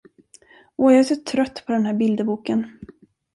[0.75, 2.79] Åh, jag är så trött på den här bilderboken.